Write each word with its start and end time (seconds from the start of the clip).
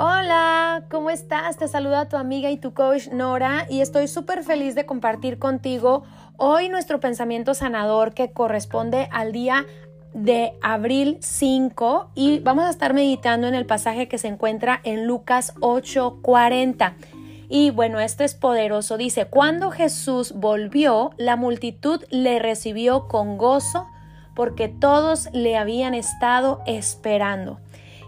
Hola, 0.00 0.84
¿cómo 0.92 1.10
estás? 1.10 1.56
Te 1.56 1.66
saluda 1.66 2.08
tu 2.08 2.16
amiga 2.16 2.52
y 2.52 2.56
tu 2.56 2.72
coach 2.72 3.08
Nora 3.08 3.66
y 3.68 3.80
estoy 3.80 4.06
súper 4.06 4.44
feliz 4.44 4.76
de 4.76 4.86
compartir 4.86 5.40
contigo 5.40 6.04
hoy 6.36 6.68
nuestro 6.68 7.00
pensamiento 7.00 7.52
sanador 7.52 8.14
que 8.14 8.30
corresponde 8.30 9.08
al 9.10 9.32
día 9.32 9.66
de 10.14 10.52
abril 10.62 11.18
5 11.18 12.12
y 12.14 12.38
vamos 12.38 12.66
a 12.66 12.70
estar 12.70 12.94
meditando 12.94 13.48
en 13.48 13.56
el 13.56 13.66
pasaje 13.66 14.06
que 14.06 14.18
se 14.18 14.28
encuentra 14.28 14.80
en 14.84 15.08
Lucas 15.08 15.54
8:40. 15.58 16.94
Y 17.48 17.70
bueno, 17.70 17.98
esto 17.98 18.22
es 18.22 18.36
poderoso. 18.36 18.98
Dice, 18.98 19.24
cuando 19.24 19.72
Jesús 19.72 20.32
volvió, 20.36 21.10
la 21.16 21.34
multitud 21.34 22.04
le 22.10 22.38
recibió 22.38 23.08
con 23.08 23.36
gozo 23.36 23.88
porque 24.36 24.68
todos 24.68 25.28
le 25.32 25.56
habían 25.56 25.94
estado 25.94 26.60
esperando. 26.66 27.58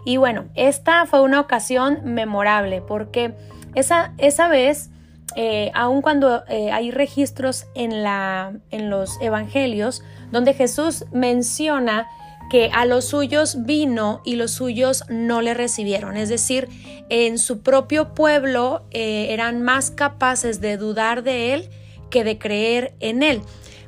Y 0.05 0.17
bueno, 0.17 0.45
esta 0.55 1.05
fue 1.05 1.21
una 1.21 1.39
ocasión 1.39 1.99
memorable 2.03 2.81
porque 2.81 3.33
esa, 3.75 4.13
esa 4.17 4.47
vez, 4.47 4.89
eh, 5.35 5.71
aun 5.73 6.01
cuando 6.01 6.43
eh, 6.47 6.71
hay 6.71 6.91
registros 6.91 7.65
en, 7.75 8.03
la, 8.03 8.53
en 8.71 8.89
los 8.89 9.19
evangelios 9.21 10.03
donde 10.31 10.53
Jesús 10.53 11.05
menciona 11.11 12.07
que 12.49 12.69
a 12.73 12.85
los 12.85 13.05
suyos 13.05 13.63
vino 13.63 14.21
y 14.25 14.35
los 14.35 14.51
suyos 14.51 15.05
no 15.07 15.41
le 15.41 15.53
recibieron. 15.53 16.17
Es 16.17 16.27
decir, 16.27 16.67
en 17.07 17.37
su 17.37 17.61
propio 17.61 18.13
pueblo 18.13 18.83
eh, 18.91 19.27
eran 19.29 19.61
más 19.61 19.89
capaces 19.89 20.59
de 20.59 20.75
dudar 20.75 21.23
de 21.23 21.53
él 21.53 21.69
que 22.09 22.25
de 22.25 22.37
creer 22.37 22.93
en 22.99 23.23
él. 23.23 23.41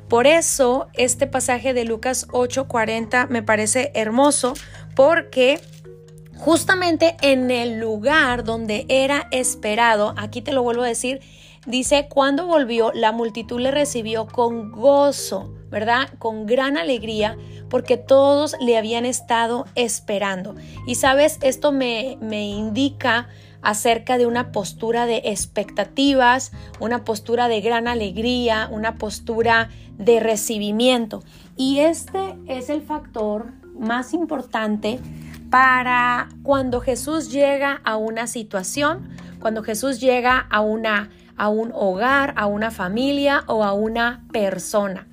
Por 0.07 0.27
eso 0.27 0.88
este 0.93 1.27
pasaje 1.27 1.73
de 1.73 1.84
Lucas 1.84 2.27
8:40 2.30 3.27
me 3.27 3.43
parece 3.43 3.91
hermoso 3.95 4.54
porque 4.95 5.59
justamente 6.37 7.15
en 7.21 7.51
el 7.51 7.79
lugar 7.79 8.43
donde 8.43 8.85
era 8.89 9.27
esperado, 9.31 10.13
aquí 10.17 10.41
te 10.41 10.53
lo 10.53 10.63
vuelvo 10.63 10.84
a 10.84 10.87
decir, 10.87 11.21
dice, 11.65 12.07
cuando 12.09 12.45
volvió, 12.45 12.91
la 12.93 13.12
multitud 13.12 13.59
le 13.59 13.71
recibió 13.71 14.27
con 14.27 14.71
gozo, 14.71 15.53
¿verdad? 15.70 16.09
Con 16.20 16.45
gran 16.45 16.77
alegría, 16.77 17.37
porque 17.70 17.98
todos 17.98 18.55
le 18.59 18.77
habían 18.77 19.05
estado 19.05 19.65
esperando. 19.75 20.55
Y 20.85 20.95
sabes, 20.95 21.40
esto 21.41 21.71
me, 21.71 22.17
me 22.21 22.47
indica 22.47 23.29
acerca 23.62 24.18
de 24.18 24.25
una 24.25 24.51
postura 24.51 25.05
de 25.05 25.21
expectativas, 25.25 26.51
una 26.79 27.05
postura 27.05 27.47
de 27.47 27.62
gran 27.62 27.87
alegría, 27.87 28.68
una 28.70 28.95
postura 28.95 29.70
de 29.97 30.20
recibimiento. 30.20 31.23
Y 31.55 31.79
este 31.79 32.35
es 32.47 32.70
el 32.70 32.81
factor 32.81 33.53
más 33.73 34.13
importante 34.13 34.99
para 35.54 36.29
cuando 36.41 36.82
Jesús 36.82 37.32
llega 37.32 37.79
a 37.84 37.96
una 37.96 38.26
situación, 38.26 39.07
cuando 39.40 39.62
Jesús 39.62 39.99
llega 39.99 40.40
a 40.49 40.62
una 40.62 41.12
a 41.37 41.49
un 41.49 41.71
hogar, 41.76 42.34
a 42.37 42.48
una 42.48 42.71
familia 42.71 43.43
o 43.46 43.63
a 43.63 43.74
una 43.74 44.26
persona. 44.31 45.05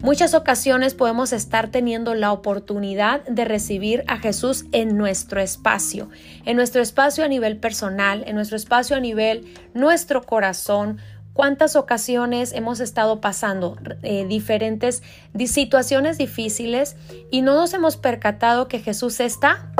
Muchas 0.00 0.34
ocasiones 0.34 0.94
podemos 0.94 1.32
estar 1.32 1.72
teniendo 1.72 2.14
la 2.14 2.30
oportunidad 2.30 3.24
de 3.24 3.44
recibir 3.44 4.04
a 4.06 4.18
Jesús 4.18 4.64
en 4.70 4.96
nuestro 4.96 5.40
espacio, 5.40 6.08
en 6.44 6.54
nuestro 6.54 6.82
espacio 6.82 7.24
a 7.24 7.28
nivel 7.28 7.56
personal, 7.56 8.22
en 8.28 8.36
nuestro 8.36 8.56
espacio 8.56 8.94
a 8.94 9.00
nivel 9.00 9.52
nuestro 9.74 10.22
corazón, 10.22 10.98
cuántas 11.32 11.76
ocasiones 11.76 12.52
hemos 12.52 12.80
estado 12.80 13.20
pasando 13.20 13.78
eh, 14.02 14.26
diferentes 14.26 15.02
situaciones 15.46 16.18
difíciles 16.18 16.96
y 17.30 17.42
no 17.42 17.54
nos 17.54 17.72
hemos 17.74 17.96
percatado 17.96 18.68
que 18.68 18.80
Jesús 18.80 19.20
está 19.20 19.72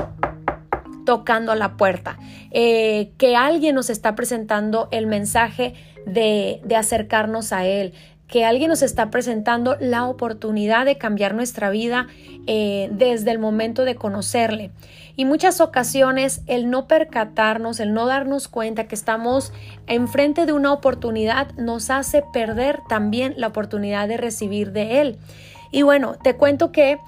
tocando 1.05 1.55
la 1.55 1.77
puerta, 1.77 2.19
eh, 2.51 3.13
que 3.19 3.37
alguien 3.37 3.75
nos 3.75 3.91
está 3.91 4.15
presentando 4.15 4.89
el 4.93 5.07
mensaje 5.07 5.75
de, 6.07 6.61
de 6.65 6.77
acercarnos 6.77 7.53
a 7.53 7.67
Él, 7.67 7.95
que 8.31 8.45
alguien 8.45 8.71
nos 8.71 8.83
está 8.83 9.11
presentando 9.11 9.77
la 9.81 10.07
oportunidad 10.07 10.87
de 10.87 10.97
cambiar 10.97 11.35
nuestra 11.35 11.69
vida 11.69 12.07
eh, 12.47 12.89
desde 12.93 13.33
el 13.33 13.39
momento 13.39 13.85
de 13.85 13.97
conocerle. 13.97 14.71
Y 15.17 15.25
muchas 15.25 15.61
ocasiones 15.61 16.43
el 16.47 16.71
no 16.71 16.87
percatarnos, 16.87 17.81
el 17.81 17.93
no 17.93 18.07
darnos 18.07 18.47
cuenta 18.47 18.85
que 18.85 18.95
estamos 18.95 19.53
enfrente 19.89 20.47
de 20.47 20.53
una 20.53 20.73
oportunidad 20.73 21.53
nos 21.57 21.91
hace 21.91 22.23
perder 22.33 22.81
también 22.89 23.35
la 23.37 23.49
oportunidad 23.49 24.07
de 24.07 24.17
recibir 24.17 24.71
de 24.71 25.01
él. 25.01 25.19
Y 25.73 25.83
bueno, 25.83 26.15
te 26.23 26.37
cuento 26.37 26.71
que 26.71 26.99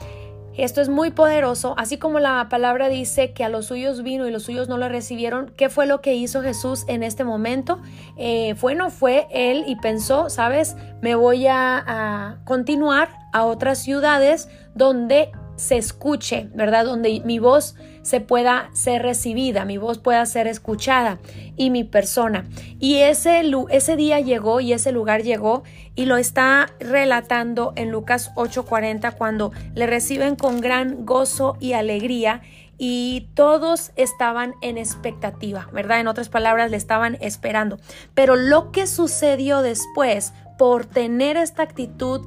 esto 0.56 0.80
es 0.80 0.88
muy 0.88 1.10
poderoso, 1.10 1.74
así 1.78 1.98
como 1.98 2.18
la 2.18 2.48
palabra 2.48 2.88
dice 2.88 3.32
que 3.32 3.44
a 3.44 3.48
los 3.48 3.66
suyos 3.66 4.02
vino 4.02 4.26
y 4.28 4.30
los 4.30 4.44
suyos 4.44 4.68
no 4.68 4.78
lo 4.78 4.88
recibieron. 4.88 5.52
¿Qué 5.56 5.68
fue 5.68 5.86
lo 5.86 6.00
que 6.00 6.14
hizo 6.14 6.42
Jesús 6.42 6.84
en 6.88 7.02
este 7.02 7.24
momento? 7.24 7.80
Eh, 8.16 8.54
bueno, 8.60 8.90
fue 8.90 9.26
él 9.30 9.64
y 9.66 9.76
pensó, 9.76 10.30
sabes, 10.30 10.76
me 11.00 11.14
voy 11.14 11.46
a 11.46 12.38
continuar 12.44 13.08
a 13.32 13.44
otras 13.44 13.78
ciudades 13.78 14.48
donde 14.74 15.32
se 15.56 15.76
escuche, 15.76 16.48
¿verdad? 16.54 16.84
Donde 16.84 17.20
mi 17.24 17.38
voz 17.38 17.76
se 18.02 18.20
pueda 18.20 18.70
ser 18.72 19.02
recibida, 19.02 19.64
mi 19.64 19.78
voz 19.78 19.98
pueda 19.98 20.24
ser 20.26 20.46
escuchada 20.46 21.18
y 21.56 21.70
mi 21.70 21.84
persona. 21.84 22.46
Y 22.80 22.96
ese, 22.96 23.42
ese 23.70 23.96
día 23.96 24.20
llegó 24.20 24.60
y 24.60 24.72
ese 24.72 24.92
lugar 24.92 25.22
llegó 25.22 25.62
y 25.94 26.06
lo 26.06 26.16
está 26.16 26.68
relatando 26.80 27.72
en 27.76 27.90
Lucas 27.90 28.32
8:40 28.34 29.12
cuando 29.16 29.52
le 29.74 29.86
reciben 29.86 30.36
con 30.36 30.60
gran 30.60 31.04
gozo 31.04 31.56
y 31.60 31.74
alegría 31.74 32.42
y 32.78 33.28
todos 33.34 33.92
estaban 33.94 34.54
en 34.60 34.76
expectativa, 34.76 35.68
¿verdad? 35.72 36.00
En 36.00 36.08
otras 36.08 36.28
palabras, 36.28 36.70
le 36.70 36.76
estaban 36.76 37.16
esperando. 37.20 37.78
Pero 38.14 38.34
lo 38.34 38.72
que 38.72 38.88
sucedió 38.88 39.62
después 39.62 40.32
por 40.58 40.86
tener 40.86 41.36
esta 41.36 41.62
actitud 41.62 42.26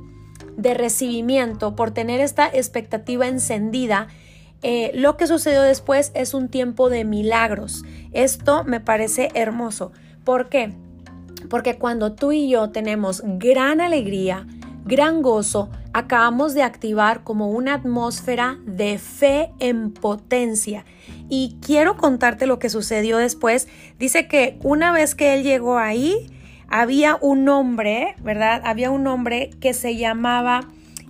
de 0.57 0.73
recibimiento, 0.73 1.75
por 1.75 1.91
tener 1.91 2.19
esta 2.19 2.47
expectativa 2.47 3.27
encendida, 3.27 4.07
eh, 4.61 4.91
lo 4.95 5.17
que 5.17 5.27
sucedió 5.27 5.61
después 5.61 6.11
es 6.15 6.33
un 6.33 6.49
tiempo 6.49 6.89
de 6.89 7.05
milagros. 7.05 7.83
Esto 8.13 8.63
me 8.63 8.79
parece 8.79 9.29
hermoso. 9.33 9.91
¿Por 10.23 10.49
qué? 10.49 10.73
Porque 11.49 11.77
cuando 11.77 12.13
tú 12.13 12.31
y 12.31 12.49
yo 12.49 12.69
tenemos 12.71 13.21
gran 13.23 13.79
alegría, 13.79 14.47
gran 14.85 15.21
gozo, 15.21 15.69
acabamos 15.93 16.53
de 16.53 16.63
activar 16.63 17.23
como 17.23 17.49
una 17.49 17.75
atmósfera 17.75 18.57
de 18.65 18.97
fe 18.97 19.51
en 19.59 19.91
potencia. 19.91 20.85
Y 21.29 21.57
quiero 21.61 21.97
contarte 21.97 22.45
lo 22.45 22.59
que 22.59 22.69
sucedió 22.69 23.17
después. 23.17 23.67
Dice 23.99 24.27
que 24.27 24.57
una 24.63 24.91
vez 24.91 25.15
que 25.15 25.33
él 25.33 25.43
llegó 25.43 25.77
ahí, 25.77 26.27
había 26.69 27.17
un 27.21 27.47
hombre, 27.49 28.15
¿verdad? 28.21 28.61
Había 28.65 28.91
un 28.91 29.07
hombre 29.07 29.51
que 29.59 29.73
se 29.73 29.95
llamaba, 29.95 30.67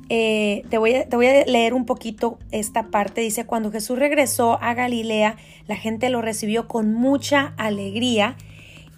eh, 0.10 0.64
te, 0.70 0.78
voy 0.78 0.96
a, 0.96 1.10
te 1.10 1.16
voy 1.16 1.28
a 1.28 1.46
leer 1.46 1.74
un 1.74 1.86
poquito 1.86 2.40
esta 2.52 2.84
parte, 2.84 3.22
dice, 3.22 3.46
cuando 3.46 3.72
Jesús 3.72 3.98
regresó 3.98 4.62
a 4.62 4.74
Galilea, 4.74 5.38
la 5.68 5.76
gente 5.76 6.10
lo 6.10 6.22
recibió 6.22 6.68
con 6.68 6.94
mucha 6.94 7.54
alegría 7.58 8.38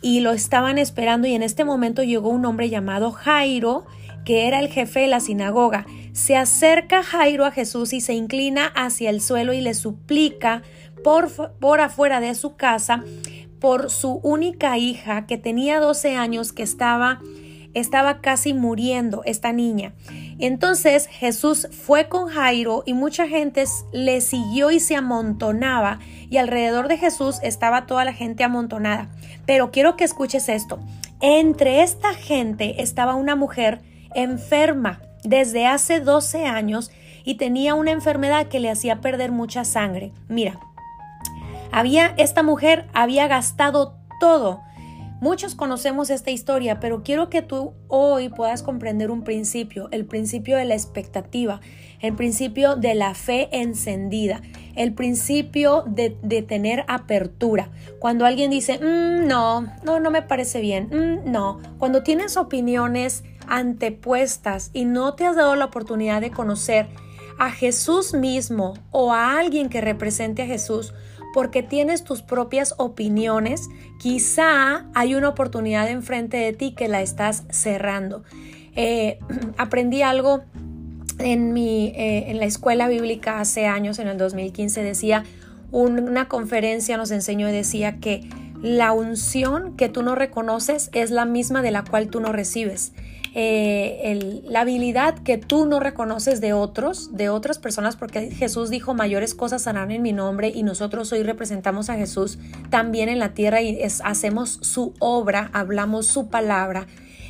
y 0.01 0.19
lo 0.19 0.31
estaban 0.31 0.77
esperando 0.77 1.27
y 1.27 1.33
en 1.33 1.43
este 1.43 1.63
momento 1.63 2.03
llegó 2.03 2.29
un 2.29 2.45
hombre 2.45 2.69
llamado 2.69 3.11
Jairo, 3.11 3.85
que 4.25 4.47
era 4.47 4.59
el 4.59 4.67
jefe 4.67 5.01
de 5.01 5.07
la 5.07 5.19
sinagoga. 5.19 5.85
Se 6.11 6.35
acerca 6.35 7.01
Jairo 7.01 7.45
a 7.45 7.51
Jesús 7.51 7.93
y 7.93 8.01
se 8.01 8.13
inclina 8.13 8.67
hacia 8.67 9.09
el 9.09 9.21
suelo 9.21 9.53
y 9.53 9.61
le 9.61 9.73
suplica 9.73 10.63
por, 11.03 11.55
por 11.59 11.79
afuera 11.79 12.19
de 12.19 12.35
su 12.35 12.55
casa 12.55 13.03
por 13.59 13.89
su 13.89 14.19
única 14.23 14.77
hija 14.77 15.25
que 15.25 15.37
tenía 15.37 15.79
12 15.79 16.15
años 16.15 16.53
que 16.53 16.63
estaba 16.63 17.19
estaba 17.73 18.21
casi 18.21 18.53
muriendo 18.53 19.21
esta 19.25 19.53
niña. 19.53 19.93
Entonces 20.39 21.07
Jesús 21.07 21.67
fue 21.71 22.07
con 22.07 22.27
Jairo 22.27 22.83
y 22.85 22.93
mucha 22.93 23.27
gente 23.27 23.65
le 23.91 24.21
siguió 24.21 24.71
y 24.71 24.79
se 24.79 24.95
amontonaba 24.95 25.99
y 26.29 26.37
alrededor 26.37 26.87
de 26.87 26.97
Jesús 26.97 27.39
estaba 27.43 27.85
toda 27.85 28.03
la 28.05 28.13
gente 28.13 28.43
amontonada. 28.43 29.09
Pero 29.45 29.71
quiero 29.71 29.95
que 29.95 30.03
escuches 30.05 30.49
esto. 30.49 30.79
Entre 31.21 31.83
esta 31.83 32.13
gente 32.13 32.81
estaba 32.81 33.15
una 33.15 33.35
mujer 33.35 33.81
enferma 34.15 35.01
desde 35.23 35.67
hace 35.67 35.99
12 35.99 36.45
años 36.45 36.91
y 37.23 37.35
tenía 37.35 37.75
una 37.75 37.91
enfermedad 37.91 38.47
que 38.47 38.59
le 38.59 38.71
hacía 38.71 39.01
perder 39.01 39.31
mucha 39.31 39.65
sangre. 39.65 40.13
Mira, 40.29 40.59
había, 41.71 42.13
esta 42.17 42.43
mujer 42.43 42.87
había 42.93 43.27
gastado 43.27 43.97
todo. 44.19 44.61
Muchos 45.19 45.55
conocemos 45.55 46.11
esta 46.11 46.29
historia, 46.29 46.79
pero 46.79 47.01
quiero 47.01 47.27
que 47.27 47.41
tú 47.41 47.73
hoy 47.87 48.29
puedas 48.29 48.61
comprender 48.61 49.09
un 49.09 49.23
principio, 49.23 49.89
el 49.91 50.05
principio 50.05 50.57
de 50.57 50.65
la 50.65 50.75
expectativa, 50.75 51.59
el 52.01 52.13
principio 52.13 52.75
de 52.75 52.93
la 52.93 53.15
fe 53.15 53.49
encendida, 53.51 54.43
el 54.75 54.93
principio 54.93 55.83
de, 55.87 56.11
tener 56.47 56.85
apertura. 56.87 57.71
Cuando 57.97 58.27
alguien 58.27 58.51
dice, 58.51 58.77
mm, 58.77 59.27
no, 59.27 59.65
no, 59.83 59.99
no 59.99 60.11
me 60.11 60.21
parece 60.21 60.61
bien, 60.61 60.89
mm, 60.91 61.31
no, 61.31 61.61
cuando 61.79 62.03
tienes 62.03 62.37
opiniones 62.37 63.23
antepuestas 63.47 64.69
y 64.71 64.85
no 64.85 65.15
te 65.15 65.25
has 65.25 65.35
dado 65.35 65.55
la 65.55 65.65
oportunidad 65.65 66.21
de 66.21 66.29
conocer 66.29 66.89
a 67.39 67.49
Jesús 67.49 68.13
mismo 68.13 68.75
o 68.91 69.13
a 69.13 69.39
alguien 69.39 69.69
que 69.69 69.81
represente 69.81 70.43
a 70.43 70.47
Jesús, 70.47 70.93
porque 71.33 71.63
tienes 71.63 72.03
tus 72.03 72.21
propias 72.21 72.75
opiniones, 72.77 73.69
quizá 73.99 74.85
hay 74.93 75.15
una 75.15 75.29
oportunidad 75.29 75.89
enfrente 75.89 76.37
de 76.37 76.53
ti 76.53 76.73
que 76.73 76.87
la 76.87 77.01
estás 77.01 77.43
cerrando. 77.49 78.23
Eh, 78.75 79.19
aprendí 79.57 80.01
algo 80.01 80.43
en, 81.19 81.53
mi, 81.53 81.87
eh, 81.95 82.29
en 82.29 82.39
la 82.39 82.45
escuela 82.45 82.87
bíblica 82.87 83.39
hace 83.39 83.65
años, 83.65 83.99
en 83.99 84.07
el 84.07 84.17
2015, 84.17 84.83
decía, 84.83 85.23
una 85.71 86.27
conferencia 86.27 86.95
nos 86.97 87.11
enseñó 87.11 87.49
y 87.49 87.51
decía 87.51 87.97
que 87.97 88.29
la 88.61 88.91
unción 88.91 89.75
que 89.75 89.89
tú 89.89 90.01
no 90.01 90.15
reconoces 90.15 90.89
es 90.93 91.11
la 91.11 91.25
misma 91.25 91.61
de 91.61 91.71
la 91.71 91.83
cual 91.83 92.07
tú 92.07 92.19
no 92.19 92.31
recibes. 92.31 92.93
Eh, 93.39 94.41
la 94.45 94.61
habilidad 94.61 95.19
que 95.19 95.37
tú 95.37 95.67
no 95.67 95.79
reconoces 95.79 96.41
de 96.41 96.53
otros, 96.53 97.15
de 97.15 97.29
otras 97.29 97.59
personas, 97.59 97.95
porque 97.95 98.31
Jesús 98.31 98.71
dijo, 98.71 98.95
mayores 98.95 99.35
cosas 99.35 99.67
harán 99.67 99.91
en 99.91 100.01
mi 100.01 100.11
nombre 100.11 100.49
y 100.49 100.63
nosotros 100.63 101.11
hoy 101.13 101.21
representamos 101.21 101.91
a 101.91 101.93
Jesús 101.93 102.39
también 102.71 103.09
en 103.09 103.19
la 103.19 103.35
tierra 103.35 103.61
y 103.61 103.79
hacemos 104.03 104.57
su 104.61 104.95
obra, 104.97 105.51
hablamos 105.53 106.07
su 106.07 106.29
palabra, 106.29 106.87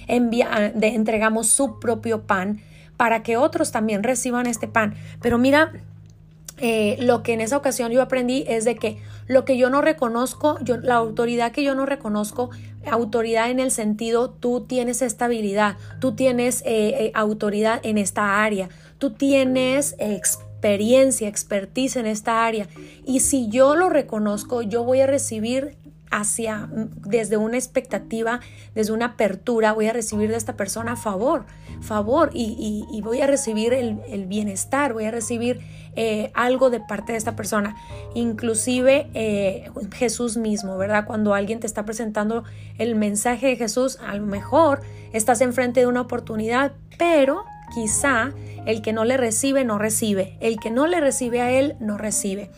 entregamos 0.07 1.49
su 1.49 1.77
propio 1.77 2.21
pan 2.21 2.61
para 2.95 3.21
que 3.21 3.35
otros 3.35 3.73
también 3.73 4.01
reciban 4.01 4.47
este 4.47 4.69
pan. 4.69 4.95
Pero 5.21 5.37
mira, 5.37 5.73
eh, 6.59 6.97
lo 6.99 7.21
que 7.21 7.33
en 7.33 7.41
esa 7.41 7.57
ocasión 7.57 7.91
yo 7.91 8.01
aprendí 8.01 8.43
es 8.47 8.65
de 8.65 8.75
que 8.75 8.97
lo 9.27 9.45
que 9.45 9.57
yo 9.57 9.69
no 9.69 9.81
reconozco, 9.81 10.57
yo, 10.61 10.77
la 10.77 10.95
autoridad 10.95 11.51
que 11.51 11.63
yo 11.63 11.75
no 11.75 11.85
reconozco, 11.85 12.49
autoridad 12.85 13.51
en 13.51 13.59
el 13.59 13.71
sentido, 13.71 14.29
tú 14.29 14.65
tienes 14.67 15.01
estabilidad, 15.01 15.77
tú 15.99 16.13
tienes 16.13 16.61
eh, 16.61 17.05
eh, 17.05 17.11
autoridad 17.13 17.79
en 17.83 17.97
esta 17.97 18.43
área, 18.43 18.69
tú 18.97 19.11
tienes 19.11 19.95
experiencia, 19.99 21.27
expertise 21.27 21.97
en 21.97 22.07
esta 22.07 22.45
área. 22.45 22.67
Y 23.05 23.19
si 23.19 23.49
yo 23.49 23.75
lo 23.75 23.89
reconozco, 23.89 24.61
yo 24.61 24.83
voy 24.83 25.01
a 25.01 25.07
recibir 25.07 25.77
hacia, 26.11 26.69
desde 26.71 27.37
una 27.37 27.57
expectativa, 27.57 28.39
desde 28.75 28.93
una 28.93 29.05
apertura, 29.05 29.73
voy 29.73 29.87
a 29.87 29.93
recibir 29.93 30.29
de 30.29 30.37
esta 30.37 30.55
persona 30.55 30.95
favor, 30.95 31.45
favor, 31.81 32.31
y, 32.33 33.01
voy 33.03 33.21
a 33.21 33.27
recibir 33.27 33.73
el, 33.73 34.25
bienestar, 34.25 34.93
voy 34.93 35.05
a 35.05 35.11
recibir 35.11 35.59
eh, 35.95 36.31
algo 36.33 36.69
de 36.69 36.79
parte 36.79 37.13
de 37.13 37.17
esta 37.17 37.35
persona, 37.35 37.75
inclusive 38.13 39.09
eh, 39.13 39.69
Jesús 39.93 40.37
mismo, 40.37 40.77
¿verdad? 40.77 41.05
Cuando 41.05 41.33
alguien 41.33 41.59
te 41.59 41.67
está 41.67 41.85
presentando 41.85 42.43
el 42.77 42.95
mensaje 42.95 43.47
de 43.47 43.55
Jesús, 43.55 43.97
a 44.05 44.15
lo 44.15 44.25
mejor 44.25 44.81
estás 45.13 45.41
enfrente 45.41 45.81
de 45.81 45.87
una 45.87 46.01
oportunidad, 46.01 46.73
pero 46.97 47.45
quizá 47.73 48.31
el 48.65 48.81
que 48.81 48.93
no 48.93 49.05
le 49.05 49.17
recibe, 49.17 49.63
no 49.63 49.77
recibe, 49.77 50.37
el 50.41 50.59
que 50.59 50.71
no 50.71 50.87
le 50.87 50.99
recibe 50.99 51.41
a 51.41 51.51
él, 51.51 51.75
no 51.79 51.97
recibe 51.97 52.49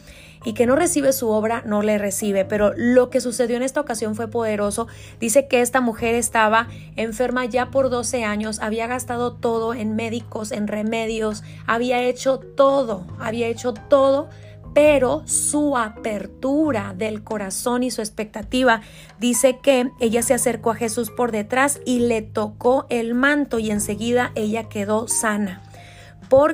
y 0.44 0.54
que 0.54 0.66
no 0.66 0.76
recibe 0.76 1.14
su 1.14 1.30
obra, 1.30 1.64
no 1.66 1.82
le 1.82 1.98
recibe. 1.98 2.46
Pero 2.46 2.74
lo 2.76 3.10
que 3.10 3.22
sucedió 3.22 3.58
en 3.58 3.64
esta 3.64 3.82
ocasión 3.82 4.16
fue 4.16 4.28
poderoso. 4.28 4.88
Dice 5.20 5.48
que 5.48 5.62
esta 5.62 5.82
mujer 5.82 6.16
estaba 6.16 6.68
enferma 6.96 7.46
ya 7.46 7.72
por 7.72 7.90
12 7.90 8.24
años, 8.24 8.60
había 8.60 8.88
gastado 8.88 9.34
todo 9.34 9.74
en 9.74 9.96
médicos, 9.96 10.52
en 10.52 10.68
remedios, 10.68 11.44
había 11.68 12.02
hecho 12.02 12.40
todo, 12.40 13.06
había 13.20 13.48
hecho 13.48 13.74
todo 13.74 14.30
pero 14.74 15.24
su 15.26 15.78
apertura 15.78 16.94
del 16.96 17.24
corazón 17.24 17.84
y 17.84 17.92
su 17.92 18.02
expectativa 18.02 18.82
dice 19.20 19.58
que 19.62 19.92
ella 20.00 20.22
se 20.22 20.36
acercó 20.36 20.72
a 20.72 20.76
Jesús 20.76 21.10
por 21.10 21.32
detrás 21.32 21.80
y 21.86 22.02
le 22.02 22.22
tocó 22.22 22.86
el 22.90 23.16
manto 23.16 23.60
y 23.60 23.72
enseguida 23.72 24.32
ella 24.36 24.70
quedó 24.70 25.08
sana 25.08 25.64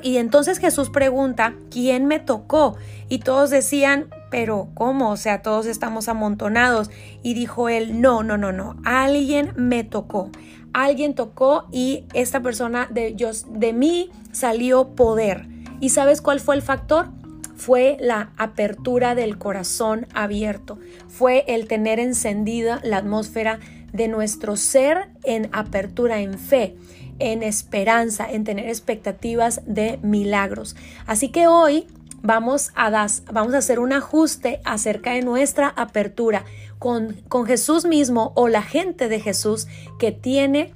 y 0.03 0.17
entonces 0.17 0.59
Jesús 0.59 0.89
pregunta, 0.89 1.53
¿quién 1.69 2.05
me 2.05 2.19
tocó? 2.19 2.77
Y 3.09 3.19
todos 3.19 3.49
decían, 3.49 4.07
pero 4.31 4.69
¿cómo? 4.73 5.11
O 5.11 5.17
sea, 5.17 5.41
todos 5.41 5.65
estamos 5.65 6.07
amontonados. 6.07 6.89
Y 7.23 7.33
dijo 7.33 7.67
él, 7.67 7.99
no, 8.01 8.23
no, 8.23 8.37
no, 8.37 8.51
no, 8.51 8.77
alguien 8.85 9.51
me 9.55 9.83
tocó. 9.83 10.29
Alguien 10.73 11.13
tocó 11.13 11.67
y 11.71 12.05
esta 12.13 12.41
persona 12.41 12.87
de, 12.89 13.15
yo, 13.15 13.31
de 13.49 13.73
mí 13.73 14.09
salió 14.31 14.95
poder. 14.95 15.47
¿Y 15.79 15.89
sabes 15.89 16.21
cuál 16.21 16.39
fue 16.39 16.55
el 16.55 16.61
factor? 16.61 17.09
Fue 17.55 17.97
la 17.99 18.31
apertura 18.37 19.15
del 19.15 19.37
corazón 19.37 20.07
abierto. 20.13 20.79
Fue 21.07 21.45
el 21.47 21.67
tener 21.67 21.99
encendida 21.99 22.81
la 22.83 22.97
atmósfera 22.97 23.59
de 23.93 24.09
nuestro 24.09 24.57
ser 24.57 25.09
en 25.23 25.49
apertura, 25.53 26.19
en 26.19 26.37
fe 26.37 26.75
en 27.19 27.43
esperanza, 27.43 28.29
en 28.29 28.43
tener 28.43 28.67
expectativas 28.67 29.61
de 29.65 29.99
milagros. 30.01 30.75
Así 31.05 31.29
que 31.29 31.47
hoy 31.47 31.87
vamos 32.21 32.71
a, 32.75 32.89
vamos 33.31 33.53
a 33.53 33.57
hacer 33.57 33.79
un 33.79 33.93
ajuste 33.93 34.59
acerca 34.63 35.11
de 35.11 35.21
nuestra 35.21 35.69
apertura 35.69 36.45
con, 36.79 37.13
con 37.27 37.45
Jesús 37.45 37.85
mismo 37.85 38.33
o 38.35 38.47
la 38.47 38.61
gente 38.61 39.07
de 39.07 39.19
Jesús 39.19 39.67
que 39.99 40.11
tiene 40.11 40.73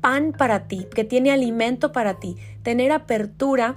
pan 0.00 0.32
para 0.36 0.68
ti, 0.68 0.86
que 0.94 1.04
tiene 1.04 1.32
alimento 1.32 1.92
para 1.92 2.14
ti. 2.20 2.36
Tener 2.62 2.92
apertura 2.92 3.76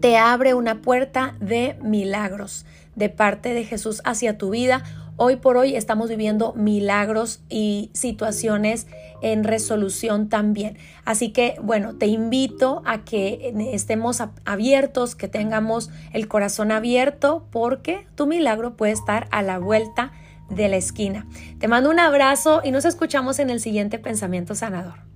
te 0.00 0.16
abre 0.16 0.54
una 0.54 0.82
puerta 0.82 1.36
de 1.40 1.76
milagros 1.82 2.66
de 2.94 3.08
parte 3.08 3.54
de 3.54 3.64
Jesús 3.64 4.02
hacia 4.04 4.36
tu 4.36 4.50
vida 4.50 4.82
Hoy 5.16 5.36
por 5.36 5.56
hoy 5.56 5.76
estamos 5.76 6.08
viviendo 6.08 6.54
milagros 6.54 7.42
y 7.48 7.90
situaciones 7.92 8.86
en 9.20 9.44
resolución 9.44 10.28
también. 10.28 10.78
Así 11.04 11.32
que, 11.32 11.56
bueno, 11.62 11.94
te 11.94 12.06
invito 12.06 12.82
a 12.86 13.04
que 13.04 13.54
estemos 13.72 14.22
abiertos, 14.44 15.14
que 15.14 15.28
tengamos 15.28 15.90
el 16.12 16.28
corazón 16.28 16.72
abierto, 16.72 17.46
porque 17.50 18.06
tu 18.14 18.26
milagro 18.26 18.76
puede 18.76 18.92
estar 18.92 19.28
a 19.30 19.42
la 19.42 19.58
vuelta 19.58 20.12
de 20.48 20.68
la 20.68 20.76
esquina. 20.76 21.26
Te 21.58 21.68
mando 21.68 21.90
un 21.90 22.00
abrazo 22.00 22.62
y 22.64 22.70
nos 22.70 22.84
escuchamos 22.84 23.38
en 23.38 23.50
el 23.50 23.60
siguiente 23.60 23.98
pensamiento 23.98 24.54
sanador. 24.54 25.11